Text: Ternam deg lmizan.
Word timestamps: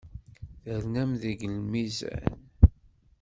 Ternam 0.63 1.11
deg 1.21 1.39
lmizan. 1.55 2.31